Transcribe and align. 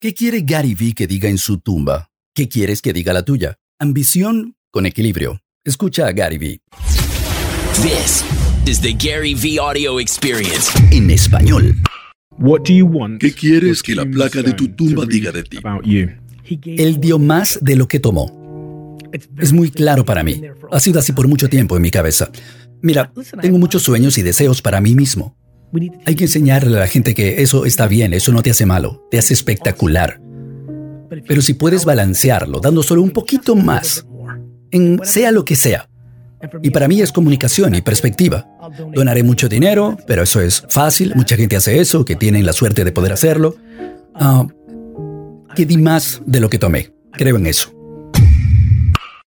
¿Qué 0.00 0.14
quiere 0.14 0.42
Gary 0.42 0.76
Vee 0.76 0.94
que 0.94 1.08
diga 1.08 1.28
en 1.28 1.38
su 1.38 1.58
tumba? 1.58 2.12
¿Qué 2.32 2.48
quieres 2.48 2.82
que 2.82 2.92
diga 2.92 3.12
la 3.12 3.24
tuya? 3.24 3.58
Ambición 3.80 4.54
con 4.70 4.86
equilibrio. 4.86 5.40
Escucha 5.64 6.06
a 6.06 6.12
Gary 6.12 6.38
Vee. 6.38 6.60
This 7.82 8.24
is 8.64 8.80
the 8.80 8.92
Gary 8.92 9.34
V 9.34 9.58
Audio 9.58 9.98
Experience. 9.98 10.70
En 10.92 11.10
español. 11.10 11.74
¿Qué 13.18 13.32
quieres 13.32 13.82
que 13.82 13.96
la 13.96 14.04
placa 14.04 14.40
de 14.40 14.52
tu 14.52 14.68
tumba 14.68 15.04
diga 15.04 15.32
de 15.32 15.42
ti? 15.42 15.58
Él 16.64 17.00
dio 17.00 17.18
más 17.18 17.58
de 17.60 17.74
lo 17.74 17.88
que 17.88 17.98
tomó. 17.98 18.96
Es 19.36 19.52
muy 19.52 19.72
claro 19.72 20.04
para 20.04 20.22
mí. 20.22 20.40
Ha 20.70 20.78
sido 20.78 21.00
así 21.00 21.10
por 21.10 21.26
mucho 21.26 21.48
tiempo 21.48 21.74
en 21.74 21.82
mi 21.82 21.90
cabeza. 21.90 22.30
Mira, 22.82 23.12
tengo 23.42 23.58
muchos 23.58 23.82
sueños 23.82 24.16
y 24.16 24.22
deseos 24.22 24.62
para 24.62 24.80
mí 24.80 24.94
mismo. 24.94 25.36
Hay 26.06 26.14
que 26.14 26.24
enseñarle 26.24 26.76
a 26.76 26.80
la 26.80 26.86
gente 26.86 27.14
que 27.14 27.42
eso 27.42 27.64
está 27.64 27.86
bien, 27.86 28.14
eso 28.14 28.32
no 28.32 28.42
te 28.42 28.50
hace 28.50 28.66
malo, 28.66 29.06
te 29.10 29.18
hace 29.18 29.34
espectacular. 29.34 30.20
Pero 31.26 31.42
si 31.42 31.54
puedes 31.54 31.84
balancearlo, 31.84 32.60
dando 32.60 32.82
solo 32.82 33.02
un 33.02 33.10
poquito 33.10 33.54
más, 33.54 34.06
en 34.70 35.00
sea 35.04 35.32
lo 35.32 35.44
que 35.44 35.56
sea. 35.56 35.88
Y 36.62 36.70
para 36.70 36.86
mí 36.86 37.00
es 37.00 37.12
comunicación 37.12 37.74
y 37.74 37.82
perspectiva. 37.82 38.46
Donaré 38.94 39.22
mucho 39.22 39.48
dinero, 39.48 39.96
pero 40.06 40.22
eso 40.22 40.40
es 40.40 40.64
fácil, 40.68 41.14
mucha 41.16 41.36
gente 41.36 41.56
hace 41.56 41.80
eso, 41.80 42.04
que 42.04 42.16
tienen 42.16 42.46
la 42.46 42.52
suerte 42.52 42.84
de 42.84 42.92
poder 42.92 43.12
hacerlo. 43.12 43.56
Ah, 44.14 44.46
que 45.54 45.66
di 45.66 45.76
más 45.76 46.22
de 46.26 46.40
lo 46.40 46.48
que 46.48 46.58
tomé, 46.58 46.92
creo 47.12 47.36
en 47.36 47.46
eso. 47.46 47.77